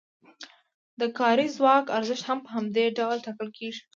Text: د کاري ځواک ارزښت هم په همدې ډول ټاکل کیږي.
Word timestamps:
د 0.99 1.01
کاري 1.17 1.47
ځواک 1.57 1.85
ارزښت 1.97 2.23
هم 2.29 2.37
په 2.45 2.49
همدې 2.55 2.85
ډول 2.97 3.17
ټاکل 3.25 3.49
کیږي. 3.57 3.81